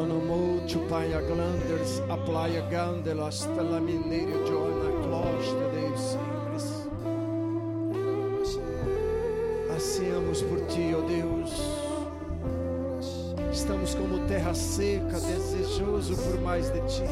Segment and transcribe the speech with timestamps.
[0.00, 6.88] Onomote paia glanders, aplaia gandelas, telamineiro joana closta deus simples.
[9.70, 11.52] Ansiamos por ti, ó Deus.
[13.52, 17.04] Estamos como terra seca, desejoso por mais de ti.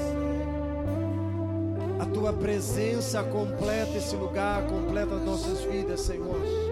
[2.00, 6.67] A tua presença completa esse lugar, completa as nossas vidas, Senhor.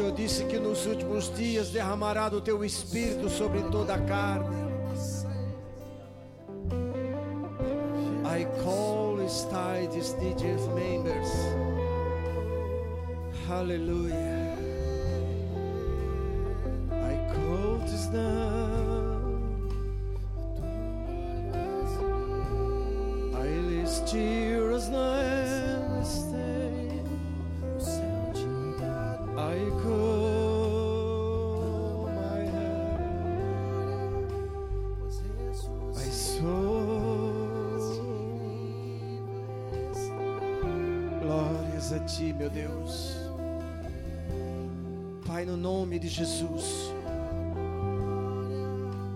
[0.00, 4.69] Senhor disse que nos últimos dias derramará do teu espírito sobre toda a carne.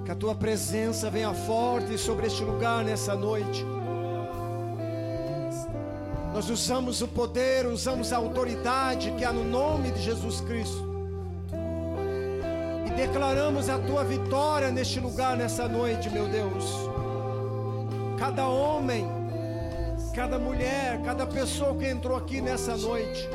[0.04, 3.64] Que a tua presença venha forte sobre este lugar nessa noite.
[6.34, 10.84] Nós usamos o poder, usamos a autoridade que há no nome de Jesus Cristo.
[12.86, 16.64] E declaramos a tua vitória neste lugar nessa noite, meu Deus.
[18.18, 19.06] Cada homem,
[20.14, 23.26] cada mulher, cada pessoa que entrou aqui nessa noite,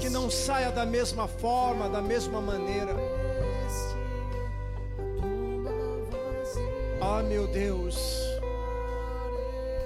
[0.00, 3.15] que não saia da mesma forma, da mesma maneira.
[7.22, 7.96] Meu Deus.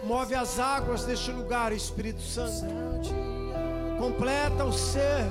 [0.03, 3.11] Move as águas deste lugar, Espírito Santo.
[3.99, 5.25] Completa o ser,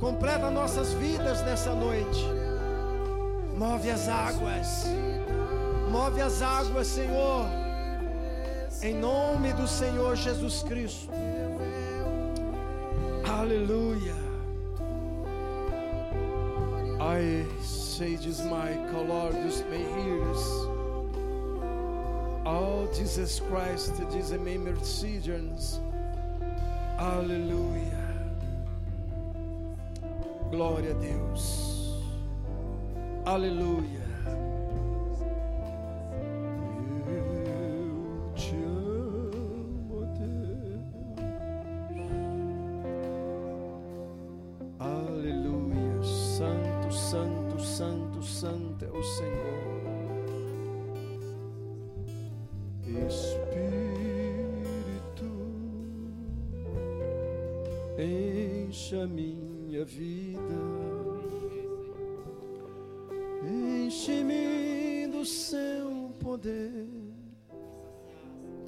[0.00, 2.24] completa nossas vidas nessa noite.
[3.56, 4.84] Move as águas,
[5.90, 7.44] move as águas, Senhor,
[8.80, 11.10] em nome do Senhor Jesus Cristo.
[13.28, 14.14] Aleluia.
[17.00, 20.77] I sages my colordos may hears.
[22.50, 25.82] Oh, Jesus Christ, diz em Mercedes.
[26.96, 27.98] Aleluia.
[30.50, 32.00] Glória a Deus.
[33.26, 34.00] Aleluia.
[37.06, 41.20] Eu te amo, Deus.
[44.78, 46.02] Aleluia.
[46.02, 49.47] Santo, santo, santo, santo é o Senhor.
[57.98, 60.38] Encha minha vida,
[63.44, 66.86] enche-me do seu poder,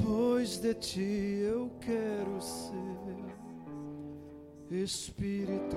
[0.03, 2.81] pois de ti eu quero ser.
[4.71, 5.77] Espírito,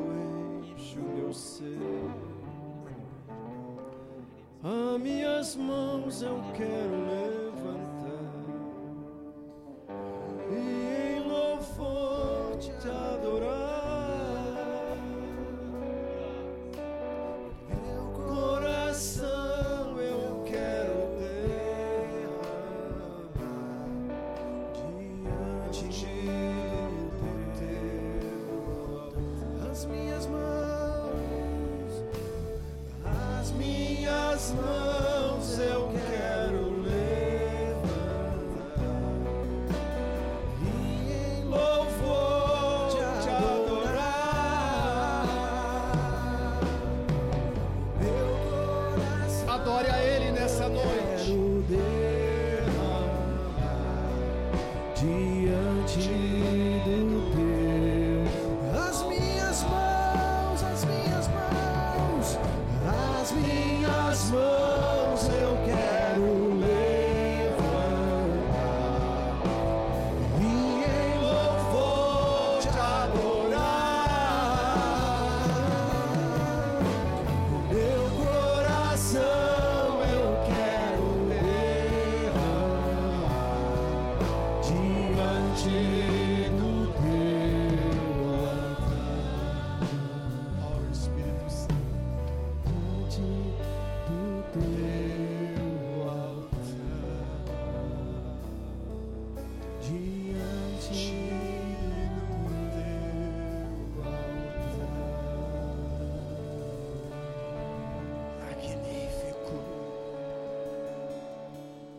[0.63, 1.77] enche o meu ser.
[4.63, 7.32] As minhas mãos eu quero levantar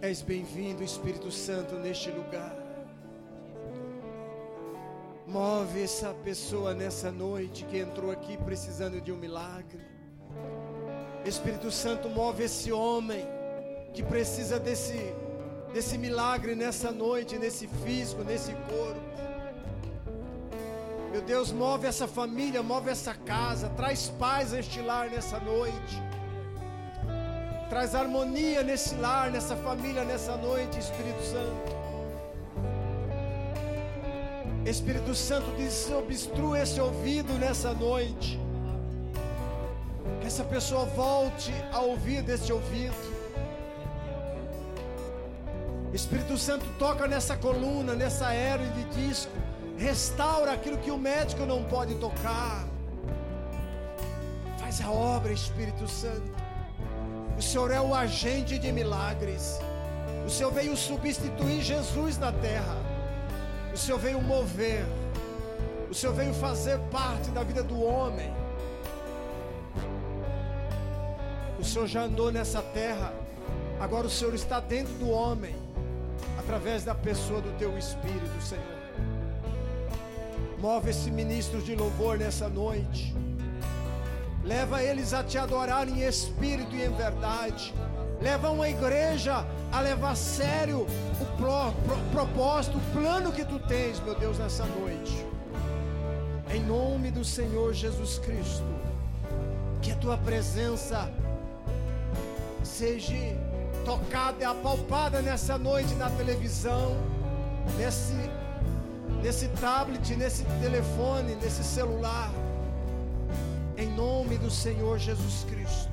[0.06, 2.54] És bem-vindo, Espírito Santo, neste lugar.
[5.26, 9.80] Move essa pessoa nessa noite que entrou aqui precisando de um milagre.
[11.24, 13.26] Espírito Santo, move esse homem
[13.94, 15.00] que precisa desse,
[15.72, 19.00] desse milagre nessa noite, nesse físico, nesse corpo.
[21.12, 26.13] Meu Deus, move essa família, move essa casa, traz paz a este lar nessa noite.
[27.74, 31.76] Traz harmonia nesse lar, nessa família, nessa noite, Espírito Santo.
[34.64, 38.38] Espírito Santo, desobstrua esse ouvido nessa noite.
[40.20, 42.94] Que essa pessoa volte a ouvir desse ouvido.
[45.92, 49.32] Espírito Santo, toca nessa coluna, nessa aéreo de disco.
[49.76, 52.64] Restaura aquilo que o médico não pode tocar.
[54.60, 56.44] Faz a obra, Espírito Santo.
[57.36, 59.58] O Senhor é o agente de milagres.
[60.26, 62.76] O Senhor veio substituir Jesus na terra.
[63.72, 64.84] O Senhor veio mover.
[65.90, 68.32] O Senhor veio fazer parte da vida do homem.
[71.58, 73.12] O Senhor já andou nessa terra.
[73.81, 75.54] Agora o Senhor está dentro do homem,
[76.38, 78.64] através da pessoa do teu Espírito, Senhor.
[80.58, 83.14] Move esse ministro de louvor nessa noite.
[84.44, 87.75] Leva eles a te adorar em espírito e em verdade.
[88.20, 90.87] Leva uma igreja a levar a sério
[91.20, 95.26] o pro, pro, propósito, o plano que tu tens, meu Deus, nessa noite.
[96.52, 98.67] Em nome do Senhor Jesus Cristo,
[99.81, 101.11] que a tua presença
[102.62, 103.14] seja
[103.85, 106.96] tocada e apalpada nessa noite na televisão,
[107.79, 108.14] nesse,
[109.23, 112.31] nesse tablet, nesse telefone, nesse celular.
[113.76, 115.90] Em nome do Senhor Jesus Cristo.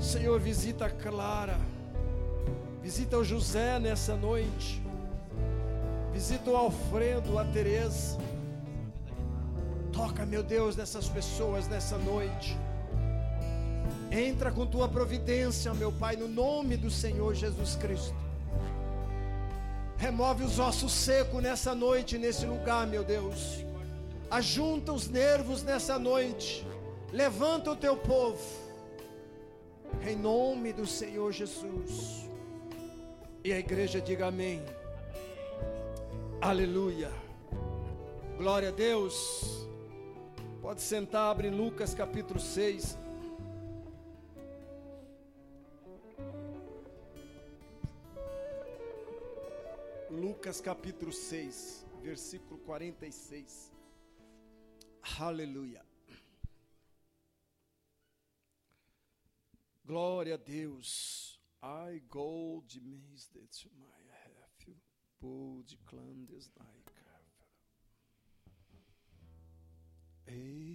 [0.00, 1.58] Senhor, visita a Clara.
[2.82, 4.82] Visita o José nessa noite.
[6.12, 8.16] Visita o Alfredo, a Teresa.
[9.92, 12.56] Toca, meu Deus, nessas pessoas nessa noite.
[14.10, 18.14] Entra com tua providência, meu Pai, no nome do Senhor Jesus Cristo.
[19.98, 23.65] Remove os ossos secos nessa noite, nesse lugar, meu Deus.
[24.30, 26.66] Ajunta os nervos nessa noite.
[27.12, 28.42] Levanta o teu povo.
[30.06, 32.28] Em nome do Senhor Jesus.
[33.44, 34.60] E a igreja diga amém.
[36.40, 37.10] Aleluia.
[38.36, 39.68] Glória a Deus.
[40.60, 42.98] Pode sentar, abre Lucas capítulo 6.
[50.10, 53.75] Lucas capítulo 6, versículo 46.
[55.18, 55.84] Aleluia.
[59.84, 61.40] Glória a Deus.
[61.62, 63.40] I go de mês de
[63.78, 66.92] my have you de clandestinaica.
[70.26, 70.66] Ei.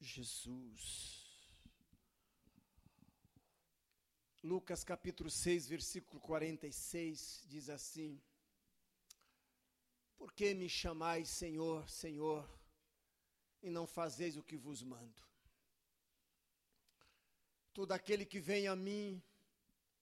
[0.00, 1.26] Jesus.
[4.42, 8.20] Lucas capítulo 6, versículo 46 diz assim:
[10.16, 12.48] Por que me chamais Senhor, Senhor,
[13.62, 15.22] e não fazeis o que vos mando?
[17.72, 19.22] Todo aquele que vem a mim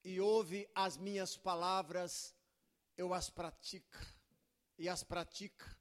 [0.05, 2.35] e ouve as minhas palavras,
[2.97, 3.99] eu as pratica,
[4.79, 5.77] e as pratica,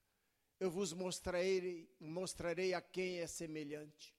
[0.59, 4.15] eu vos mostrarei, mostrarei a quem é semelhante.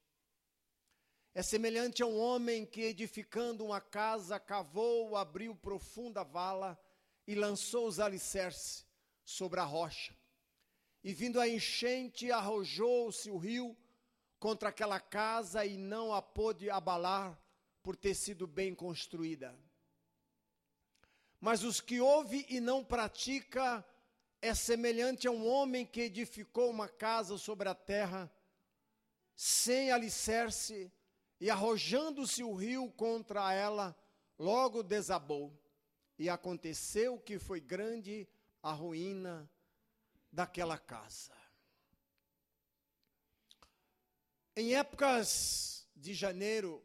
[1.33, 6.79] É semelhante a um homem que, edificando uma casa, cavou, abriu profunda vala
[7.27, 8.84] e lançou os alicerces
[9.25, 10.15] sobre a rocha.
[11.03, 13.75] E vindo a enchente, arrojou-se o rio
[14.39, 17.37] contra aquela casa e não a pôde abalar,
[17.81, 19.55] por ter sido bem construída.
[21.39, 23.85] Mas os que ouve e não pratica
[24.41, 28.31] é semelhante a um homem que edificou uma casa sobre a terra,
[29.35, 30.91] sem alicerce,
[31.39, 33.95] e arrojando-se o rio contra ela,
[34.39, 35.53] logo desabou.
[36.17, 38.27] E aconteceu que foi grande
[38.65, 39.47] a ruína
[40.31, 41.37] daquela casa.
[44.55, 46.83] Em épocas de janeiro,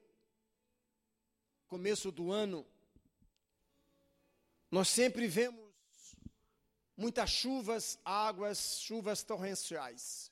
[1.68, 2.66] começo do ano,
[4.70, 5.72] nós sempre vemos
[6.94, 10.30] muitas chuvas, águas, chuvas torrenciais.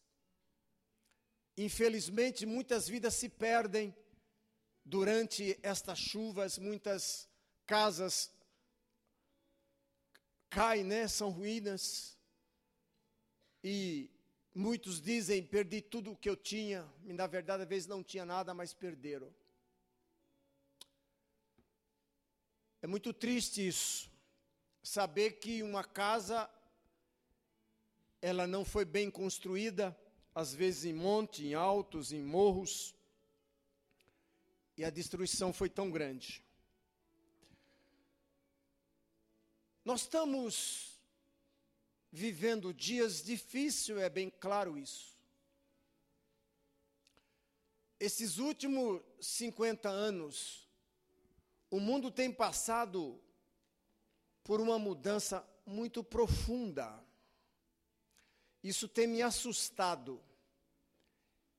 [1.56, 3.96] Infelizmente, muitas vidas se perdem
[4.84, 7.26] durante estas chuvas, muitas
[7.64, 8.36] casas
[10.50, 12.16] caem, né, são ruínas.
[13.62, 14.10] E
[14.58, 18.24] Muitos dizem: perdi tudo o que eu tinha, e na verdade, às vezes não tinha
[18.24, 19.32] nada, mas perderam.
[22.82, 24.10] É muito triste isso,
[24.82, 26.50] saber que uma casa
[28.20, 29.96] ela não foi bem construída,
[30.34, 32.96] às vezes em monte, em altos, em morros,
[34.76, 36.42] e a destruição foi tão grande.
[39.88, 41.00] Nós estamos
[42.12, 45.16] vivendo dias difíceis, é bem claro isso.
[47.98, 50.68] Esses últimos 50 anos,
[51.70, 53.18] o mundo tem passado
[54.44, 57.02] por uma mudança muito profunda.
[58.62, 60.22] Isso tem me assustado.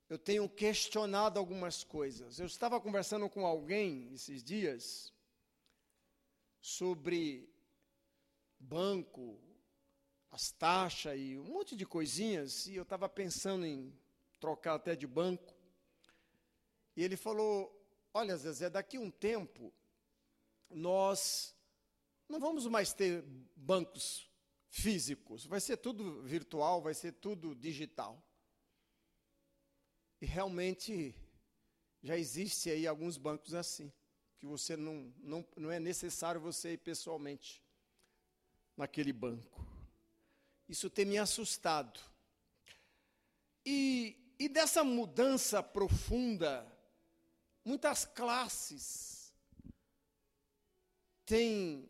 [0.08, 2.40] Eu tenho questionado algumas coisas.
[2.40, 5.12] Eu estava conversando com alguém esses dias
[6.62, 7.49] sobre
[8.60, 9.40] banco,
[10.32, 13.98] as taxas e um monte de coisinhas, e eu estava pensando em
[14.40, 15.56] trocar até de banco.
[16.96, 17.76] E ele falou:
[18.14, 19.74] Olha, Zezé, daqui um tempo
[20.70, 21.56] nós
[22.28, 23.24] não vamos mais ter
[23.56, 24.30] bancos
[24.70, 28.24] físicos, vai ser tudo virtual, vai ser tudo digital.
[30.22, 31.16] E realmente
[32.04, 33.92] já existe aí alguns bancos assim,
[34.38, 37.64] que você não, não, não é necessário você ir pessoalmente
[38.80, 39.68] naquele banco.
[40.68, 42.00] Isso tem me assustado.
[43.66, 46.66] E, e dessa mudança profunda,
[47.66, 49.34] muitas classes
[51.26, 51.90] têm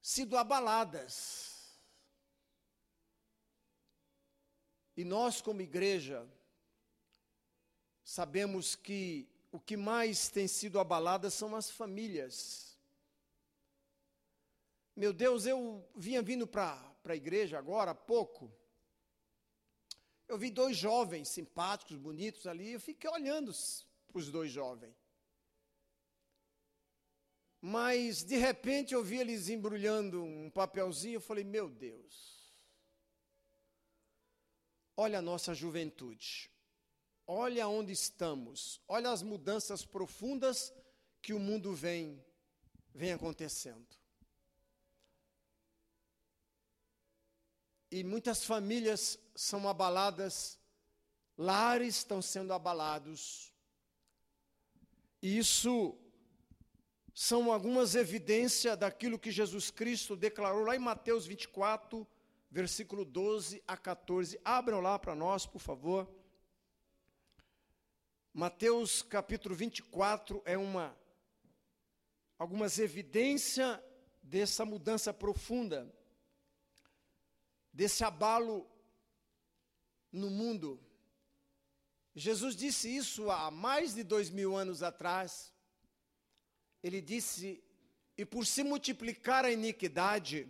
[0.00, 1.72] sido abaladas.
[4.96, 6.28] E nós, como igreja,
[8.02, 12.71] sabemos que o que mais tem sido abalada são as famílias.
[14.94, 18.52] Meu Deus, eu vinha vindo para a igreja agora há pouco.
[20.28, 23.52] Eu vi dois jovens simpáticos, bonitos ali, eu fiquei olhando
[24.08, 24.94] para os dois jovens.
[27.60, 32.52] Mas, de repente, eu vi eles embrulhando um papelzinho, eu falei, meu Deus,
[34.96, 36.50] olha a nossa juventude,
[37.24, 40.74] olha onde estamos, olha as mudanças profundas
[41.22, 42.22] que o mundo vem,
[42.92, 44.01] vem acontecendo.
[47.92, 50.58] E muitas famílias são abaladas,
[51.36, 53.52] lares estão sendo abalados.
[55.20, 55.94] E isso
[57.12, 62.08] são algumas evidências daquilo que Jesus Cristo declarou lá em Mateus 24,
[62.50, 64.40] versículo 12 a 14.
[64.42, 66.10] Abram lá para nós, por favor.
[68.32, 70.96] Mateus capítulo 24 é uma
[72.38, 73.78] algumas evidências
[74.22, 75.94] dessa mudança profunda,
[77.72, 78.68] desse abalo
[80.10, 80.80] no mundo.
[82.14, 85.52] Jesus disse isso há mais de dois mil anos atrás
[86.82, 87.62] ele disse:
[88.18, 90.48] E por se multiplicar a iniquidade,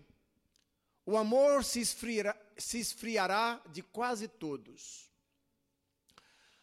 [1.05, 5.11] o amor se esfriará, se esfriará de quase todos.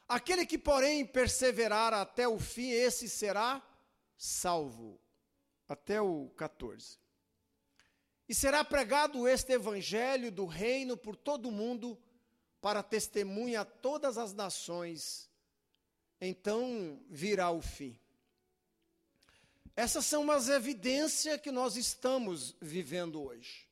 [0.07, 3.61] Aquele que, porém, perseverar até o fim, esse será
[4.17, 4.99] salvo.
[5.67, 6.97] Até o 14.
[8.29, 11.97] E será pregado este evangelho do reino por todo o mundo,
[12.61, 15.27] para testemunha a todas as nações.
[16.21, 17.99] Então virá o fim.
[19.75, 23.67] Essas são as evidências que nós estamos vivendo hoje.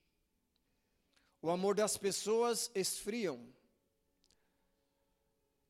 [1.40, 3.40] O amor das pessoas esfriam.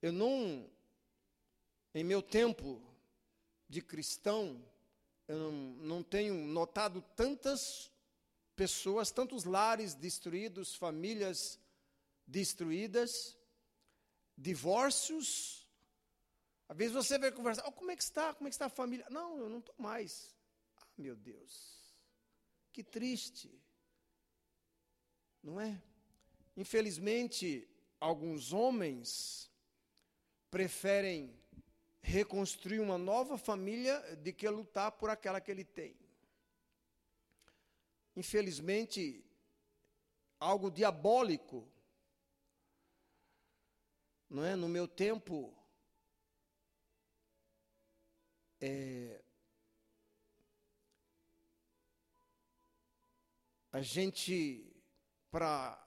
[0.01, 0.65] Eu não,
[1.94, 2.82] em meu tempo
[3.67, 4.63] de cristão,
[5.27, 7.91] eu não, não tenho notado tantas
[8.57, 11.57] pessoas, tantos lares destruídos, famílias
[12.27, 13.37] destruídas,
[14.37, 15.67] divórcios
[16.67, 18.33] às vezes você vai conversar, oh, como é que está?
[18.33, 19.05] Como é que está a família?
[19.09, 20.35] Não, eu não estou mais.
[20.75, 21.95] Ah, meu Deus,
[22.73, 23.49] que triste.
[25.41, 25.81] Não é?
[26.57, 29.49] Infelizmente, alguns homens
[30.51, 31.33] preferem
[32.01, 35.95] reconstruir uma nova família de que lutar por aquela que ele tem.
[38.17, 39.24] Infelizmente,
[40.39, 41.71] algo diabólico.
[44.27, 44.55] Não é?
[44.55, 45.55] No meu tempo,
[48.59, 49.24] é,
[53.71, 54.65] a gente,
[55.29, 55.79] para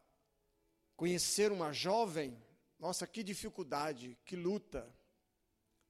[0.95, 2.41] conhecer uma jovem,
[2.79, 4.89] nossa, que dificuldade, que luta,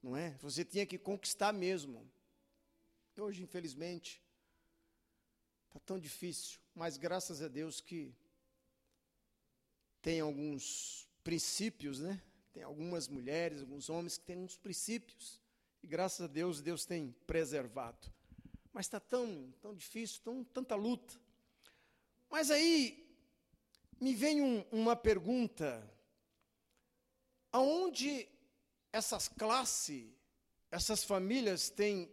[0.02, 0.38] não é?
[0.38, 2.10] Você tinha que conquistar mesmo.
[3.18, 4.22] Hoje, infelizmente,
[5.70, 8.12] está tão difícil, mas graças a Deus que
[10.02, 12.20] tem alguns princípios, né?
[12.52, 15.40] Tem algumas mulheres, alguns homens que têm uns princípios.
[15.80, 18.12] E graças a Deus, Deus tem preservado.
[18.72, 21.14] Mas está tão, tão difícil, tão, tanta luta.
[22.28, 23.08] Mas aí
[24.00, 25.88] me vem um, uma pergunta:
[27.52, 28.28] aonde
[28.92, 30.04] essas classes,
[30.68, 32.10] essas famílias têm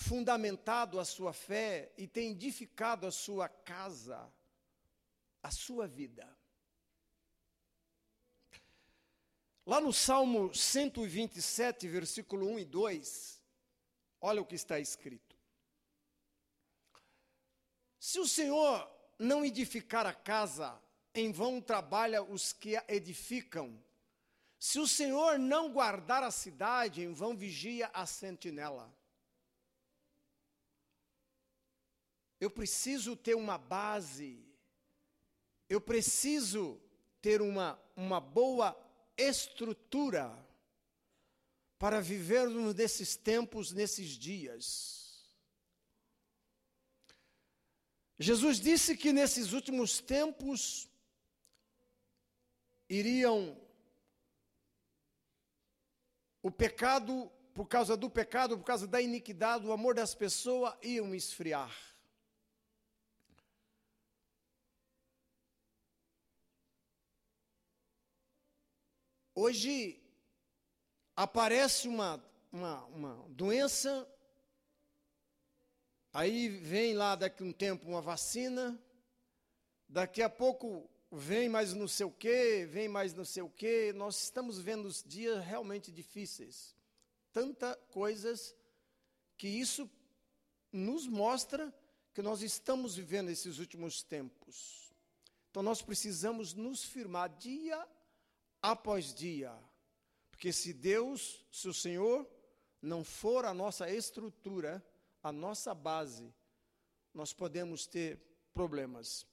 [0.00, 4.32] fundamentado a sua fé e têm edificado a sua casa,
[5.42, 6.26] a sua vida?
[9.66, 13.42] Lá no Salmo 127, versículo 1 e 2,
[14.20, 15.36] olha o que está escrito.
[17.98, 20.80] Se o Senhor não edificar a casa,
[21.14, 23.78] em vão trabalha os que a edificam.
[24.58, 28.92] Se o Senhor não guardar a cidade, em vão vigia a sentinela.
[32.40, 34.42] Eu preciso ter uma base,
[35.68, 36.80] eu preciso
[37.20, 38.74] ter uma, uma boa
[39.16, 40.34] estrutura
[41.78, 45.00] para vivermos nesses tempos, nesses dias.
[48.18, 50.90] Jesus disse que nesses últimos tempos
[52.88, 53.58] iriam
[56.42, 61.14] o pecado, por causa do pecado, por causa da iniquidade, o amor das pessoas iam
[61.14, 61.89] esfriar.
[69.42, 69.98] Hoje
[71.16, 74.06] aparece uma, uma, uma doença,
[76.12, 78.78] aí vem lá daqui um tempo uma vacina,
[79.88, 83.94] daqui a pouco vem mais não sei o quê, vem mais não sei o quê.
[83.96, 86.76] Nós estamos vendo os dias realmente difíceis.
[87.32, 88.54] Tanta coisas
[89.38, 89.90] que isso
[90.70, 91.74] nos mostra
[92.12, 94.92] que nós estamos vivendo esses últimos tempos.
[95.50, 97.88] Então nós precisamos nos firmar dia
[98.62, 99.56] após dia.
[100.30, 102.28] Porque se Deus, se o Senhor
[102.80, 104.84] não for a nossa estrutura,
[105.22, 106.34] a nossa base,
[107.12, 108.18] nós podemos ter
[108.54, 109.26] problemas.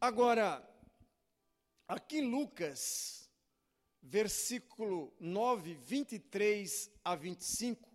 [0.00, 0.68] Agora,
[1.86, 3.30] aqui em Lucas,
[4.02, 7.86] versículo 9, 23 a 25.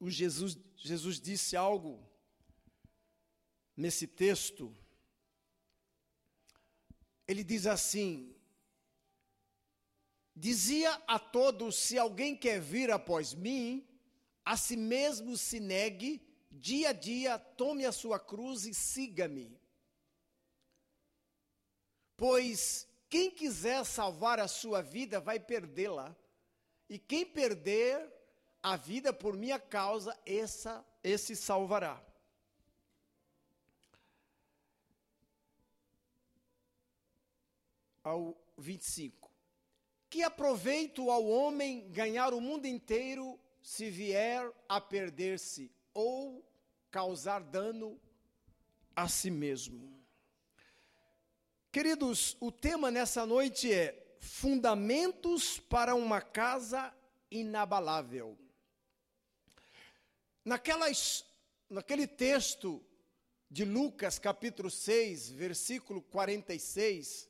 [0.00, 2.07] O Jesus, Jesus disse algo
[3.78, 4.76] nesse texto,
[7.28, 8.34] ele diz assim:
[10.34, 13.86] Dizia a todos: se alguém quer vir após mim,
[14.44, 19.56] a si mesmo se negue, dia a dia tome a sua cruz e siga-me.
[22.16, 26.16] Pois quem quiser salvar a sua vida vai perdê-la,
[26.88, 28.12] e quem perder
[28.60, 32.07] a vida por minha causa, essa, esse salvará.
[38.08, 39.30] Ao 25.
[40.10, 46.44] Que aproveito ao homem ganhar o mundo inteiro se vier a perder-se ou
[46.90, 48.00] causar dano
[48.96, 49.98] a si mesmo.
[51.70, 56.92] Queridos, o tema nessa noite é Fundamentos para uma casa
[57.30, 58.36] inabalável.
[60.44, 61.24] Naquelas,
[61.68, 62.84] naquele texto
[63.50, 67.28] de Lucas, capítulo 6, versículo 46,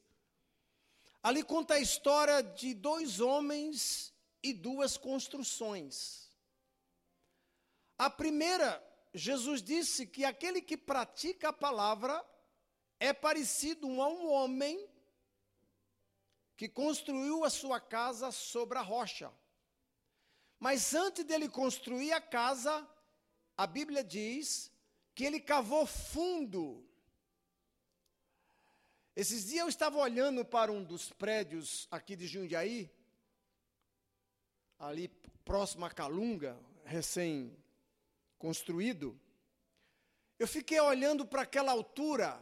[1.23, 6.31] Ali conta a história de dois homens e duas construções.
[7.99, 12.25] A primeira, Jesus disse que aquele que pratica a palavra
[13.01, 14.89] é parecido a um homem
[16.57, 19.33] que construiu a sua casa sobre a rocha.
[20.59, 22.89] Mas antes dele construir a casa,
[23.57, 24.73] a Bíblia diz
[25.15, 26.88] que ele cavou fundo
[29.21, 32.89] esses dias eu estava olhando para um dos prédios aqui de Jundiaí,
[34.79, 35.09] ali
[35.45, 39.21] próximo a Calunga, recém-construído.
[40.39, 42.41] Eu fiquei olhando para aquela altura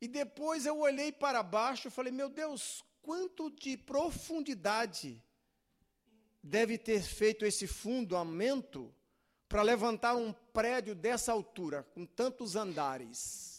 [0.00, 5.22] e depois eu olhei para baixo e falei: Meu Deus, quanto de profundidade
[6.42, 8.90] deve ter feito esse fundamento
[9.46, 13.57] para levantar um prédio dessa altura, com tantos andares?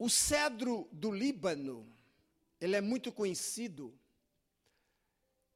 [0.00, 1.86] O cedro do Líbano,
[2.58, 3.94] ele é muito conhecido.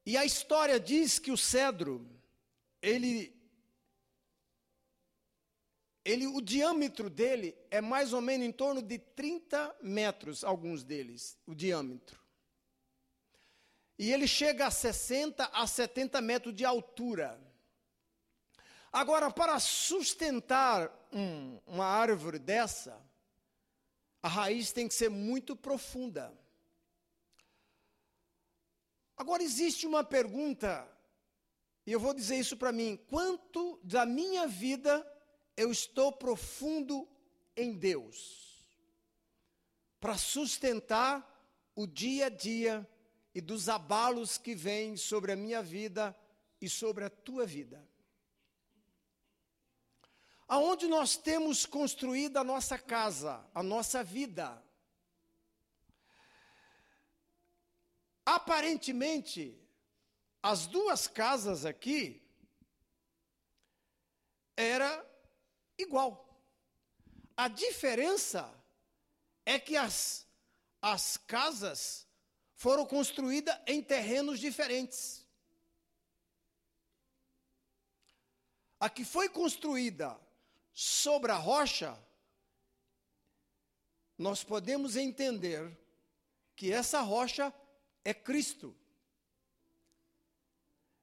[0.05, 2.07] E a história diz que o cedro,
[2.79, 3.35] ele
[6.05, 11.39] ele, o diâmetro dele é mais ou menos em torno de 30 metros, alguns deles,
[11.47, 12.21] o diâmetro.
[13.97, 17.41] E ele chega a 60 a 70 metros de altura.
[18.93, 23.03] Agora, para sustentar um, uma árvore dessa,
[24.25, 26.35] a raiz tem que ser muito profunda.
[29.15, 30.91] Agora, existe uma pergunta,
[31.85, 35.05] e eu vou dizer isso para mim: quanto da minha vida
[35.55, 37.07] eu estou profundo
[37.55, 38.65] em Deus?
[39.99, 41.23] Para sustentar
[41.75, 42.89] o dia a dia
[43.31, 46.17] e dos abalos que vêm sobre a minha vida
[46.59, 47.87] e sobre a tua vida.
[50.47, 54.63] Aonde nós temos construído a nossa casa, a nossa vida.
[58.23, 59.59] Aparentemente,
[60.41, 62.21] as duas casas aqui
[64.55, 65.03] era
[65.77, 66.23] igual.
[67.35, 68.53] A diferença
[69.45, 70.27] é que as,
[70.81, 72.07] as casas
[72.55, 75.25] foram construídas em terrenos diferentes.
[78.79, 80.24] A que foi construída
[80.75, 81.97] sobre a rocha,
[84.17, 85.75] nós podemos entender
[86.53, 87.53] que essa rocha
[88.03, 88.75] é Cristo.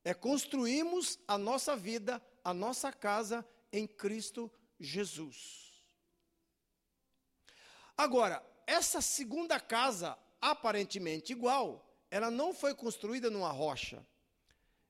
[0.04, 5.72] É construirmos a nossa vida, a nossa casa em Cristo Jesus.
[7.96, 14.04] Agora, essa segunda casa, aparentemente igual, ela não foi construída numa rocha.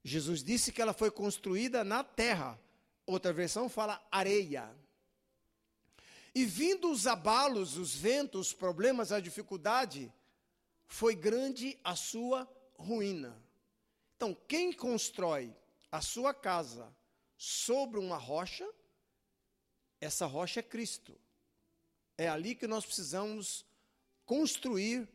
[0.02, 2.58] Jesus disse que ela foi construída na terra.
[3.06, 4.74] Outra versão fala areia.
[6.34, 10.12] E vindo os abalos, os ventos, os problemas, a dificuldade,
[10.86, 13.36] foi grande a sua ruína.
[14.16, 15.54] Então, quem constrói
[15.90, 16.94] a sua casa
[17.36, 18.68] sobre uma rocha,
[20.00, 21.18] essa rocha é Cristo.
[22.16, 23.66] É ali que nós precisamos
[24.24, 25.08] construir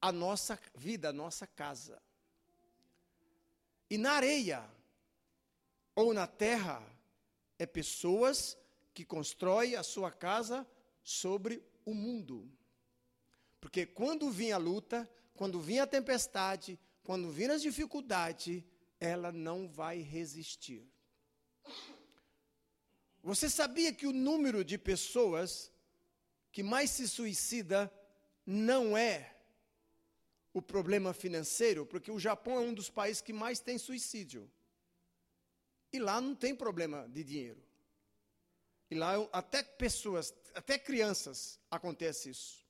[0.00, 2.00] a nossa vida, a nossa casa.
[3.90, 4.64] E na areia
[5.96, 6.86] ou na terra
[7.58, 8.56] é pessoas
[8.92, 10.66] que constroem a sua casa
[11.02, 12.48] sobre o mundo.
[13.60, 18.62] Porque quando vinha a luta, quando vinha a tempestade, quando vinha as dificuldades,
[19.00, 20.86] ela não vai resistir.
[23.22, 25.72] Você sabia que o número de pessoas
[26.52, 27.92] que mais se suicida
[28.44, 29.34] não é
[30.52, 34.50] o problema financeiro, porque o Japão é um dos países que mais tem suicídio.
[35.96, 37.62] E lá não tem problema de dinheiro.
[38.90, 42.62] E lá até pessoas, até crianças acontece isso.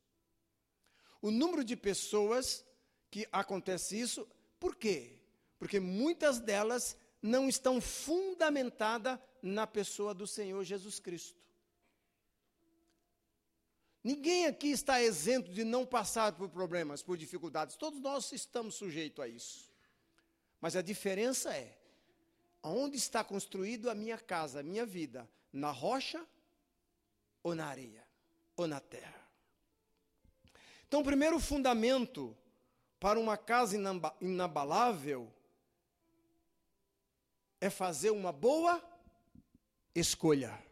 [1.20, 2.64] O número de pessoas
[3.10, 4.28] que acontece isso,
[4.60, 5.18] por quê?
[5.58, 11.36] Porque muitas delas não estão fundamentadas na pessoa do Senhor Jesus Cristo.
[14.04, 17.74] Ninguém aqui está isento de não passar por problemas, por dificuldades.
[17.74, 19.68] Todos nós estamos sujeitos a isso.
[20.60, 21.76] Mas a diferença é:
[22.68, 25.28] onde está construído a minha casa, a minha vida?
[25.52, 26.26] Na rocha
[27.42, 28.06] ou na areia?
[28.56, 29.26] Ou na terra?
[30.86, 32.36] Então, o primeiro fundamento
[32.98, 33.76] para uma casa
[34.20, 35.32] inabalável
[37.60, 38.82] é fazer uma boa
[39.94, 40.62] escolha.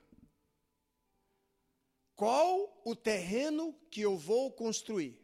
[2.15, 5.21] Qual o terreno que eu vou construir?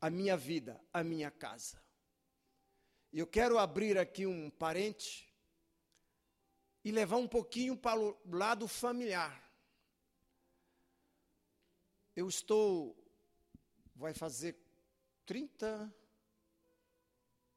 [0.00, 1.82] A minha vida, a minha casa.
[3.12, 5.33] Eu quero abrir aqui um parente
[6.84, 9.42] e levar um pouquinho para o lado familiar.
[12.14, 12.94] Eu estou,
[13.96, 14.54] vai fazer
[15.24, 15.92] 30,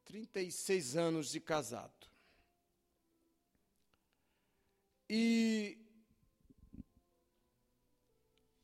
[0.06, 2.08] 36 anos de casado.
[5.10, 5.78] E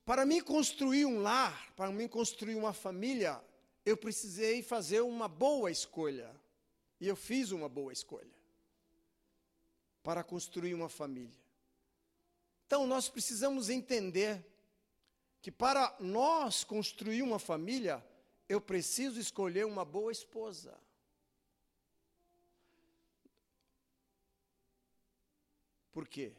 [0.05, 3.43] para mim construir um lar, para mim construir uma família,
[3.85, 6.33] eu precisei fazer uma boa escolha.
[7.01, 8.32] E eu fiz uma boa escolha
[10.03, 11.41] para construir uma família.
[12.67, 14.45] Então nós precisamos entender
[15.41, 18.05] que para nós construir uma família,
[18.47, 20.77] eu preciso escolher uma boa esposa.
[25.91, 26.33] Por quê?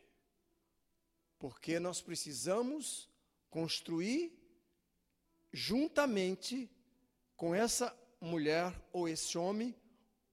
[1.38, 3.09] Porque nós precisamos
[3.48, 4.33] construir
[5.53, 6.68] juntamente
[7.37, 9.74] com essa mulher ou esse homem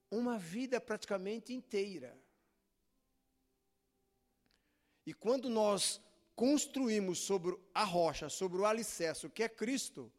[0.10, 2.21] uma vida praticamente inteira.
[5.06, 6.00] E quando nós
[6.36, 10.12] construímos sobre a rocha, sobre o alicerce, que é Cristo,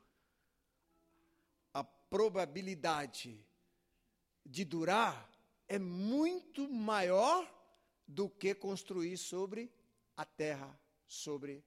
[1.72, 3.44] a probabilidade
[4.44, 5.30] de durar
[5.68, 7.48] é muito maior
[8.06, 9.70] do que construir sobre
[10.16, 11.64] a terra, sobre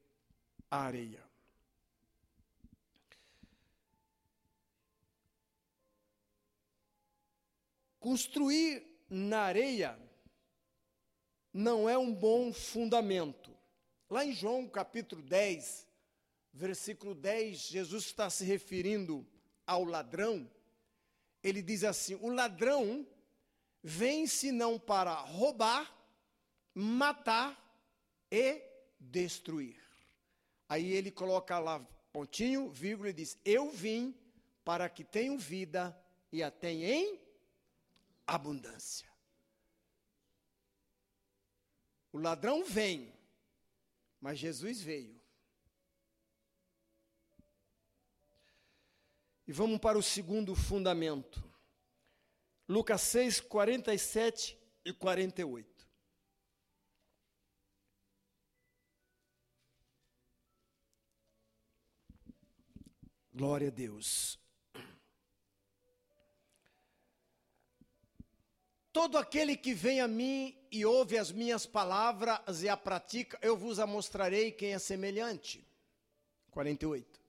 [0.69, 1.23] a areia.
[7.99, 10.04] Construir na areia
[11.55, 13.49] não é um bom fundamento.
[14.09, 15.87] Lá em João capítulo 10,
[16.51, 19.25] versículo 10, Jesus está se referindo
[19.65, 20.51] ao ladrão.
[21.41, 23.07] Ele diz assim: O ladrão
[23.81, 25.95] vem senão para roubar,
[26.73, 27.57] matar
[28.29, 28.61] e
[28.99, 29.81] destruir.
[30.67, 31.79] Aí ele coloca lá
[32.11, 34.13] pontinho, vírgula e diz: Eu vim
[34.65, 35.97] para que tenham vida
[36.33, 37.19] e a tenham em
[38.27, 39.14] abundância.
[42.15, 43.13] O ladrão vem,
[44.21, 45.21] mas Jesus veio.
[49.45, 51.43] E vamos para o segundo fundamento.
[52.69, 55.89] Lucas 6, 47 e 48.
[63.33, 64.39] Glória a Deus.
[68.95, 73.57] Todo aquele que vem a mim e ouve as minhas palavras e a pratica, eu
[73.57, 75.67] vos mostrarei quem é semelhante.
[76.49, 77.19] 48.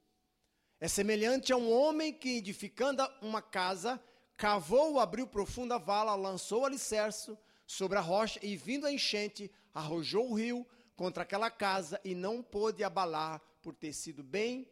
[0.78, 4.00] É semelhante a um homem que, edificando uma casa,
[4.36, 10.34] cavou, abriu profunda vala, lançou alicerce sobre a rocha e, vindo a enchente, arrojou o
[10.34, 14.70] rio contra aquela casa e não pôde abalar por ter sido bem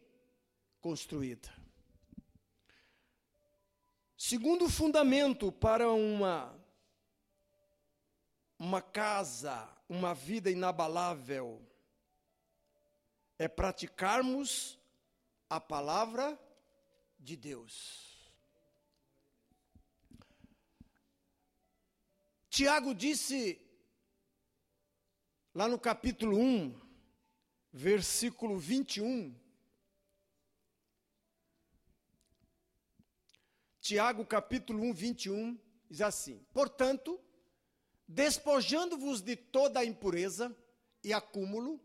[0.80, 1.52] construída.
[4.16, 6.62] Segundo fundamento para uma
[8.58, 11.60] uma casa, uma vida inabalável,
[13.38, 14.78] é praticarmos
[15.48, 16.38] a palavra
[17.18, 18.32] de Deus.
[22.48, 23.60] Tiago disse,
[25.54, 26.80] lá no capítulo 1,
[27.72, 29.34] versículo 21,
[33.80, 35.58] Tiago capítulo 1, 21,
[35.90, 37.20] diz assim: Portanto,
[38.06, 40.54] despojando-vos de toda a impureza
[41.02, 41.80] e acúmulo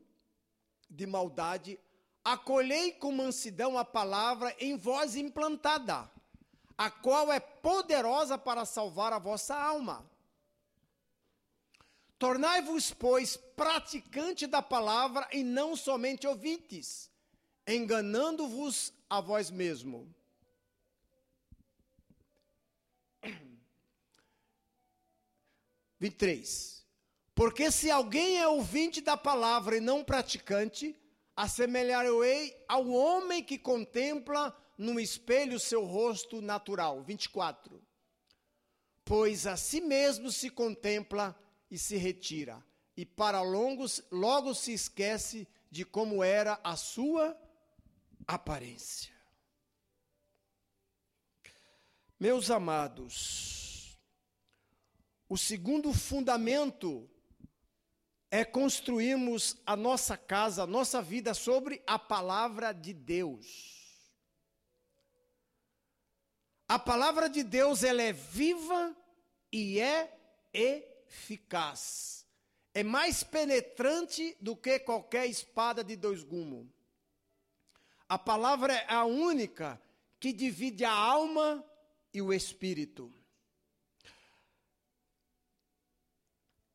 [0.89, 1.79] de maldade,
[2.23, 6.09] acolhei com mansidão a palavra em vós implantada,
[6.77, 10.09] a qual é poderosa para salvar a vossa alma.
[12.17, 17.09] Tornai-vos, pois, praticante da palavra e não somente ouvintes,
[17.65, 20.13] enganando-vos a vós mesmo.
[25.99, 26.85] 23.
[27.35, 30.95] Porque se alguém é ouvinte da palavra e não praticante,
[31.35, 37.01] assemelhar-ei ao homem que contempla no espelho seu rosto natural.
[37.01, 37.81] 24.
[39.05, 41.37] Pois a si mesmo se contempla
[41.71, 42.63] e se retira,
[42.95, 47.37] e para longos, logo se esquece de como era a sua
[48.27, 49.13] aparência.
[52.19, 53.58] Meus amados,
[55.29, 57.07] o segundo fundamento
[58.31, 63.79] é construirmos a nossa casa, a nossa vida sobre a palavra de Deus.
[66.67, 68.95] A palavra de Deus ela é viva
[69.51, 70.19] e é
[70.51, 72.25] eficaz.
[72.73, 76.67] É mais penetrante do que qualquer espada de dois gumes.
[78.07, 79.79] A palavra é a única
[80.19, 81.63] que divide a alma
[82.11, 83.13] e o espírito.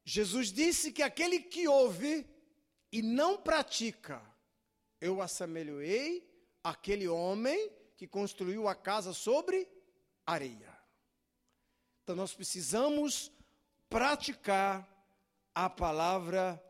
[0.04, 2.26] Jesus disse que aquele que ouve
[2.92, 4.22] e não pratica,
[5.00, 6.28] eu assemelhei
[6.62, 9.68] aquele homem que construiu a casa sobre
[10.26, 10.72] areia.
[12.02, 13.32] Então nós precisamos
[13.88, 14.86] praticar
[15.54, 16.62] a palavra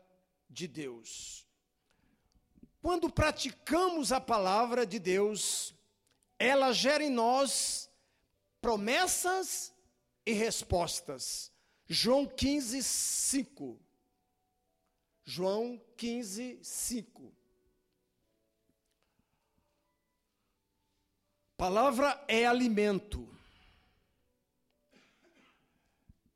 [0.49, 1.45] de Deus.
[2.81, 5.73] Quando praticamos a palavra de Deus,
[6.37, 7.89] ela gera em nós
[8.61, 9.73] promessas
[10.25, 11.51] e respostas.
[11.87, 13.79] João 15, 5.
[15.23, 17.33] João 15, 5.
[21.57, 23.27] Palavra é alimento.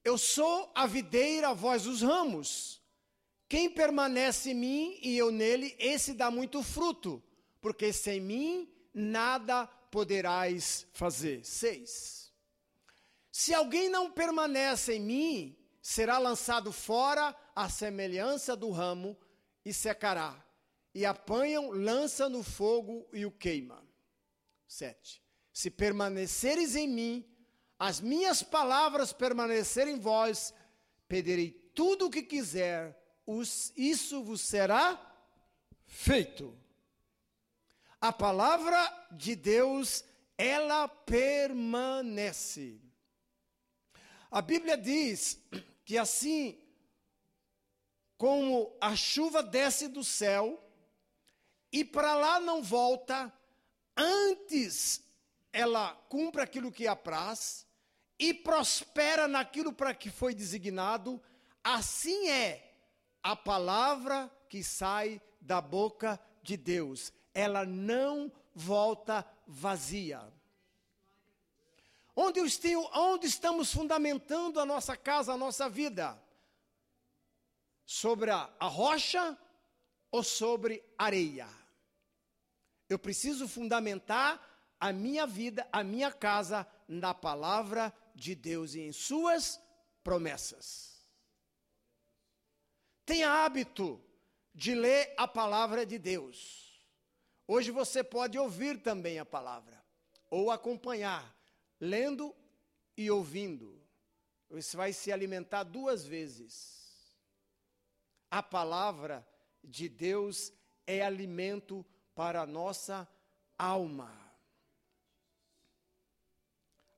[0.04, 2.82] Eu sou a videira, vós os ramos.
[3.48, 7.22] Quem permanece em mim e eu nele, esse dá muito fruto,
[7.60, 11.44] porque sem mim nada poderás fazer.
[11.44, 12.19] 6.
[13.40, 19.18] Se alguém não permanece em mim, será lançado fora à semelhança do ramo
[19.64, 20.46] e secará.
[20.94, 23.82] E apanham, lança no fogo e o queima.
[24.68, 25.24] 7.
[25.54, 27.26] Se permaneceres em mim,
[27.80, 30.54] as minhas palavras permanecerem em vós,
[31.08, 33.02] pedirei tudo o que quiser,
[33.78, 35.00] isso vos será
[35.86, 36.54] feito.
[38.02, 40.04] A palavra de Deus,
[40.38, 42.82] ela permanece.
[44.32, 45.40] A Bíblia diz
[45.84, 46.58] que assim
[48.18, 50.64] como a chuva desce do céu
[51.72, 53.34] e para lá não volta
[53.96, 55.02] antes
[55.52, 57.66] ela cumpre aquilo que apraz
[58.20, 61.22] e prospera naquilo para que foi designado,
[61.64, 62.74] assim é
[63.24, 67.14] a palavra que sai da boca de Deus.
[67.34, 70.22] Ela não volta vazia.
[72.22, 76.22] Onde, tenho, onde estamos fundamentando a nossa casa, a nossa vida?
[77.86, 79.40] Sobre a rocha
[80.12, 81.48] ou sobre areia?
[82.90, 84.38] Eu preciso fundamentar
[84.78, 89.58] a minha vida, a minha casa na palavra de Deus e em suas
[90.04, 91.08] promessas.
[93.06, 94.04] Tenha hábito
[94.54, 96.86] de ler a palavra de Deus.
[97.48, 99.82] Hoje você pode ouvir também a palavra,
[100.30, 101.39] ou acompanhar,
[101.80, 102.36] lendo
[102.98, 103.80] e ouvindo.
[104.50, 107.16] Você vai se alimentar duas vezes.
[108.30, 109.28] A palavra
[109.64, 110.52] de Deus
[110.86, 113.08] é alimento para a nossa
[113.58, 114.12] alma.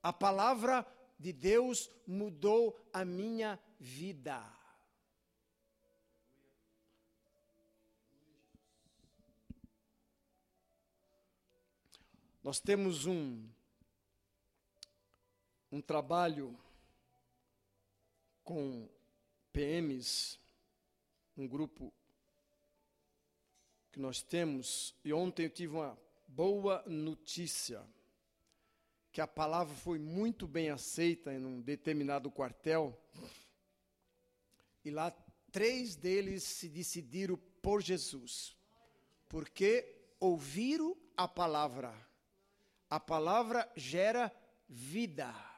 [0.01, 0.85] A palavra
[1.19, 4.41] de Deus mudou a minha vida.
[12.43, 13.47] Nós temos um,
[15.71, 16.57] um trabalho
[18.43, 18.89] com
[19.53, 20.37] PMs,
[21.37, 21.93] um grupo
[23.91, 27.85] que nós temos, e ontem eu tive uma boa notícia
[29.11, 32.97] que a palavra foi muito bem aceita em um determinado quartel,
[34.83, 35.11] e lá
[35.51, 38.55] três deles se decidiram por Jesus,
[39.27, 41.93] porque ouviram a palavra.
[42.89, 44.33] A palavra gera
[44.67, 45.50] vida.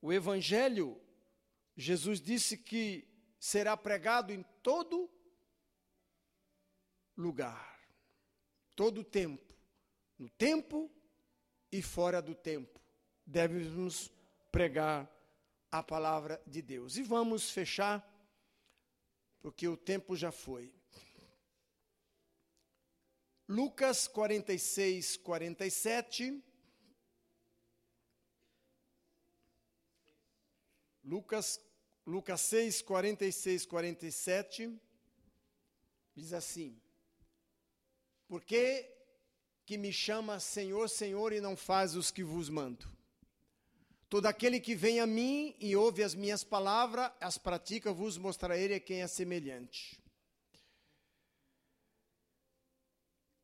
[0.00, 1.00] O Evangelho,
[1.76, 3.06] Jesus disse que
[3.38, 5.10] será pregado em todo
[7.16, 7.68] lugar
[8.78, 9.52] todo tempo,
[10.16, 10.88] no tempo
[11.72, 12.80] e fora do tempo,
[13.26, 14.08] devemos
[14.52, 15.10] pregar
[15.68, 16.96] a palavra de Deus.
[16.96, 18.08] E vamos fechar,
[19.40, 20.72] porque o tempo já foi.
[23.48, 26.40] Lucas 46, 47.
[31.08, 31.60] Lucas,
[32.06, 34.80] Lucas 6, 46, 47.
[36.14, 36.78] Diz assim:
[38.28, 38.86] por que,
[39.64, 42.86] que me chama Senhor, Senhor e não faz os que vos mando?
[44.06, 48.78] Todo aquele que vem a mim e ouve as minhas palavras, as pratica, vos mostrarei
[48.80, 49.98] quem é semelhante.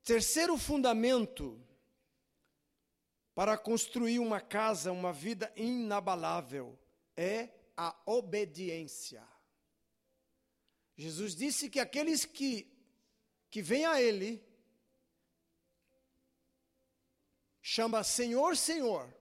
[0.03, 1.59] Terceiro fundamento
[3.35, 6.79] para construir uma casa, uma vida inabalável,
[7.17, 9.27] é a obediência.
[10.97, 12.71] Jesus disse que aqueles que,
[13.51, 14.43] que vêm a Ele,
[17.61, 19.13] chama Senhor, Senhor,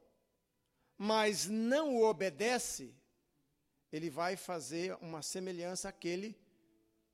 [0.97, 2.95] mas não o obedece,
[3.91, 6.37] ele vai fazer uma semelhança àquele,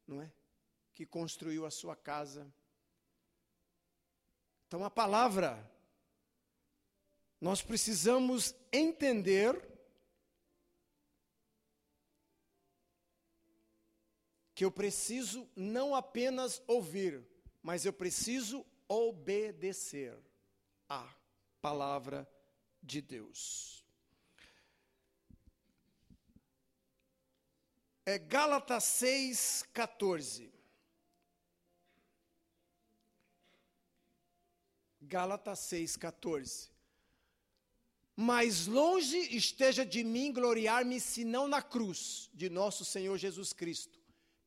[0.08, 0.32] não é?
[0.94, 2.52] Que construiu a sua casa.
[4.68, 5.70] Então a palavra,
[7.40, 9.69] nós precisamos entender
[14.60, 17.26] que eu preciso não apenas ouvir,
[17.64, 20.14] mas eu preciso obedecer
[20.90, 21.16] a
[21.62, 22.30] palavra
[22.84, 23.86] de Deus.
[28.06, 30.52] É Gálatas 6, 14.
[35.00, 36.70] Gálatas 6, 14.
[38.14, 43.99] Mais longe esteja de mim gloriar-me, senão na cruz de nosso Senhor Jesus Cristo,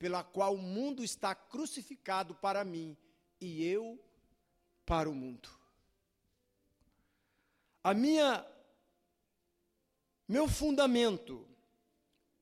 [0.03, 2.97] pela qual o mundo está crucificado para mim
[3.41, 4.05] e eu
[4.85, 5.49] para o mundo.
[7.85, 8.45] A minha
[10.27, 11.49] meu fundamento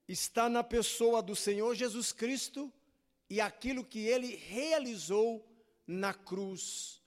[0.08, 2.72] está na pessoa do Senhor Jesus Cristo
[3.28, 5.46] e aquilo que ele realizou
[5.86, 7.02] na cruz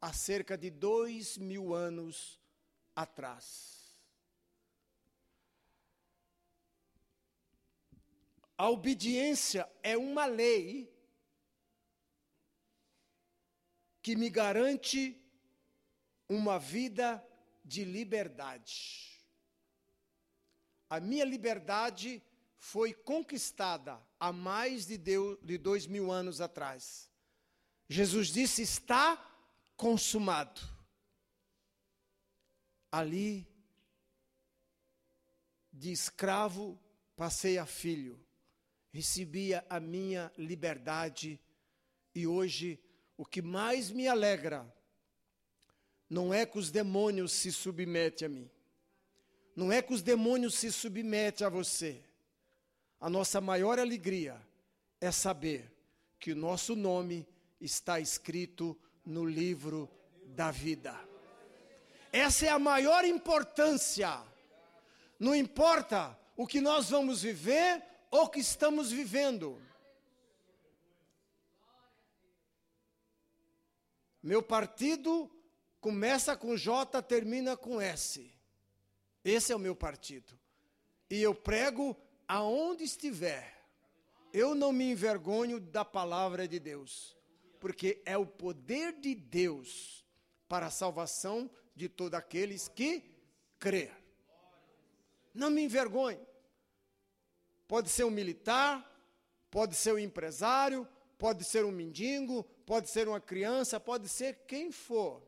[0.00, 2.40] há cerca de dois mil anos
[2.96, 3.77] atrás.
[8.58, 10.92] A obediência é uma lei
[14.02, 15.16] que me garante
[16.28, 17.24] uma vida
[17.64, 19.22] de liberdade.
[20.90, 22.20] A minha liberdade
[22.56, 27.08] foi conquistada há mais de, Deus, de dois mil anos atrás.
[27.88, 29.16] Jesus disse: está
[29.76, 30.60] consumado.
[32.90, 33.46] Ali,
[35.72, 36.80] de escravo,
[37.14, 38.18] passei a filho,
[38.90, 41.40] recebia a minha liberdade
[42.14, 42.80] e hoje
[43.16, 44.66] o que mais me alegra
[46.08, 48.50] não é que os demônios se submetem a mim.
[49.54, 52.02] Não é que os demônios se submetem a você.
[53.00, 54.40] A nossa maior alegria
[55.00, 55.70] é saber
[56.18, 57.26] que o nosso nome
[57.60, 59.90] está escrito no livro
[60.24, 60.98] da vida.
[62.12, 64.22] Essa é a maior importância.
[65.18, 69.60] Não importa o que nós vamos viver o que estamos vivendo.
[74.22, 75.30] Meu partido
[75.80, 78.32] começa com J, termina com S.
[79.24, 80.38] Esse é o meu partido.
[81.10, 81.96] E eu prego
[82.26, 83.56] aonde estiver.
[84.32, 87.16] Eu não me envergonho da palavra de Deus,
[87.58, 90.04] porque é o poder de Deus
[90.46, 93.02] para a salvação de todos aqueles que
[93.58, 93.90] crê.
[95.32, 96.27] Não me envergonhe.
[97.68, 98.82] Pode ser um militar,
[99.50, 100.88] pode ser um empresário,
[101.18, 105.22] pode ser um mendigo, pode ser uma criança, pode ser quem for.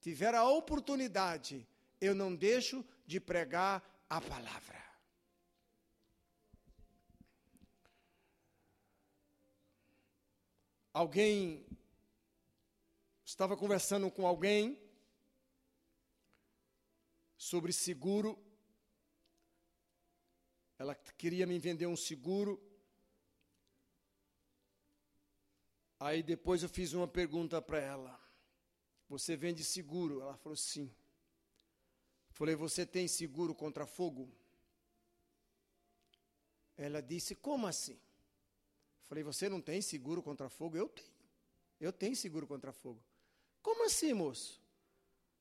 [0.00, 1.66] Tiver a oportunidade,
[2.00, 4.82] eu não deixo de pregar a palavra.
[10.92, 11.64] Alguém
[13.24, 14.78] estava conversando com alguém
[17.36, 18.38] sobre seguro.
[20.82, 22.60] Ela queria me vender um seguro.
[26.00, 28.20] Aí depois eu fiz uma pergunta para ela.
[29.08, 30.20] Você vende seguro?
[30.20, 30.92] Ela falou sim.
[32.30, 34.28] Falei, você tem seguro contra fogo?
[36.76, 37.96] Ela disse, como assim?
[39.04, 40.76] Falei, você não tem seguro contra fogo?
[40.76, 41.14] Eu tenho.
[41.78, 43.00] Eu tenho seguro contra fogo.
[43.62, 44.60] Como assim, moço?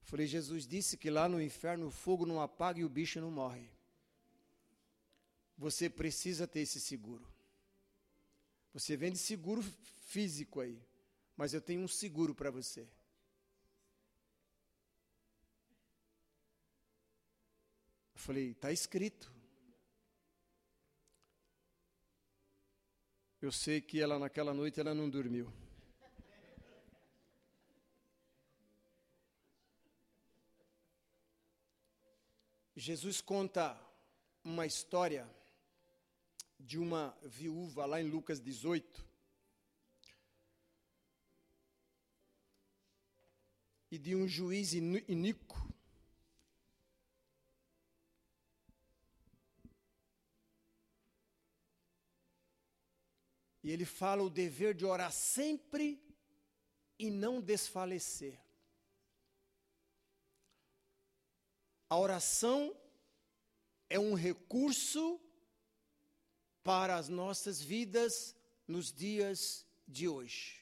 [0.04, 3.32] Falei, Jesus disse que lá no inferno o fogo não apaga e o bicho não
[3.32, 3.81] morre.
[5.58, 7.32] Você precisa ter esse seguro.
[8.74, 10.82] Você vende seguro físico aí,
[11.36, 12.82] mas eu tenho um seguro para você.
[18.14, 19.32] Eu falei, está escrito.
[23.42, 25.52] Eu sei que ela naquela noite ela não dormiu.
[32.76, 33.80] Jesus conta
[34.44, 35.30] uma história
[36.66, 39.10] de uma viúva lá em Lucas 18.
[43.90, 45.58] E de um juiz iníquo.
[53.64, 56.02] E ele fala o dever de orar sempre
[56.98, 58.40] e não desfalecer.
[61.90, 62.76] A oração
[63.90, 65.20] é um recurso
[66.64, 68.36] para as nossas vidas
[68.68, 70.62] nos dias de hoje.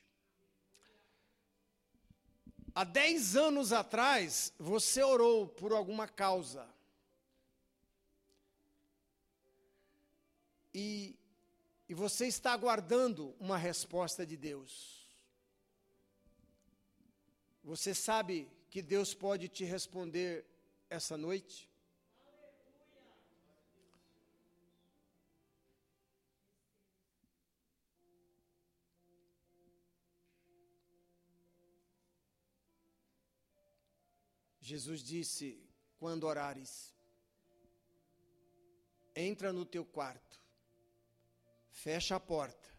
[2.74, 6.68] Há dez anos atrás, você orou por alguma causa.
[10.74, 11.18] E,
[11.88, 15.06] e você está aguardando uma resposta de Deus.
[17.64, 20.46] Você sabe que Deus pode te responder
[20.90, 21.69] essa noite?
[34.70, 35.46] Jesus disse:
[35.98, 36.94] quando orares,
[39.16, 40.40] entra no teu quarto,
[41.70, 42.70] fecha a porta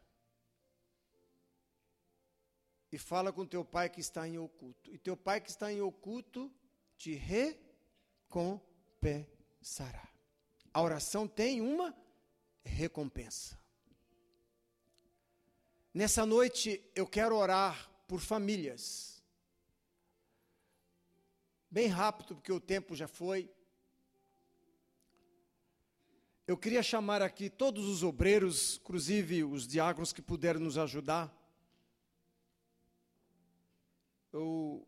[2.92, 4.92] e fala com teu pai que está em oculto.
[4.92, 6.52] E teu pai que está em oculto
[6.96, 7.70] te re
[8.30, 10.08] recompensará.
[10.72, 11.94] A oração tem uma
[12.64, 13.58] recompensa.
[15.92, 19.19] Nessa noite eu quero orar por famílias.
[21.72, 23.48] Bem rápido, porque o tempo já foi.
[26.44, 31.32] Eu queria chamar aqui todos os obreiros, inclusive os diáconos que puderam nos ajudar.
[34.32, 34.84] Eu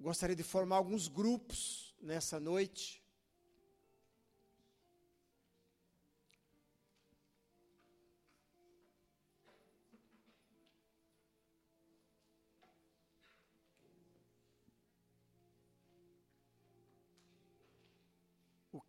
[0.00, 3.03] gostaria de formar alguns grupos nessa noite.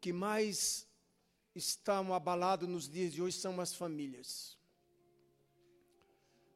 [0.06, 0.88] Que mais
[1.56, 4.56] está abalado nos dias de hoje são as famílias.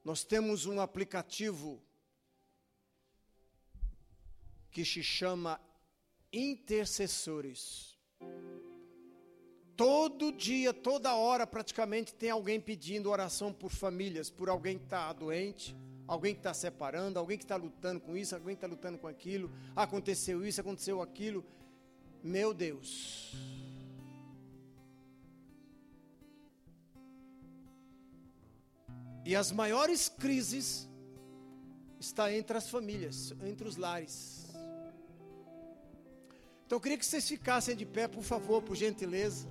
[0.03, 1.83] Nós temos um aplicativo
[4.69, 5.59] que se chama
[6.31, 7.97] intercessores,
[9.75, 15.13] Todo dia, toda hora, praticamente tem alguém pedindo oração por famílias, por alguém que está
[15.13, 15.73] doente,
[16.05, 19.07] alguém que está separando, alguém que está lutando com isso, alguém que está lutando com
[19.07, 19.49] aquilo.
[19.73, 21.45] Aconteceu isso, aconteceu aquilo.
[22.23, 23.33] Meu Deus.
[29.25, 30.89] E as maiores crises
[31.99, 34.47] está entre as famílias, entre os lares.
[36.65, 39.47] Então eu queria que vocês ficassem de pé, por favor, por gentileza.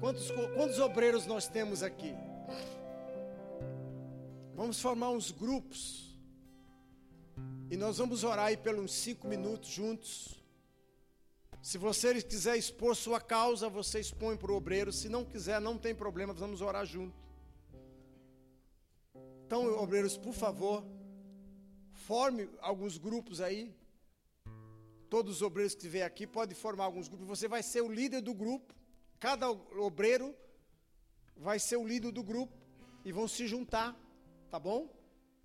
[0.00, 2.14] Quantos, quantos obreiros nós temos aqui?
[4.54, 6.18] Vamos formar uns grupos.
[7.70, 10.43] E nós vamos orar aí pelos cinco minutos juntos.
[11.64, 14.92] Se você quiser expor sua causa, você expõe para o obreiro.
[14.92, 17.16] Se não quiser, não tem problema, vamos orar junto.
[19.46, 20.84] Então, obreiros, por favor,
[21.90, 23.74] forme alguns grupos aí.
[25.08, 27.26] Todos os obreiros que estiver aqui podem formar alguns grupos.
[27.26, 28.74] Você vai ser o líder do grupo.
[29.18, 30.36] Cada obreiro
[31.34, 32.52] vai ser o líder do grupo
[33.06, 33.98] e vão se juntar,
[34.50, 34.86] tá bom?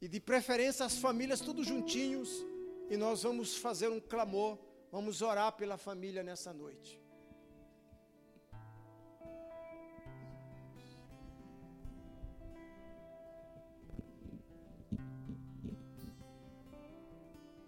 [0.01, 2.45] E de preferência as famílias tudo juntinhos
[2.89, 4.59] e nós vamos fazer um clamor,
[4.91, 7.01] vamos orar pela família nessa noite.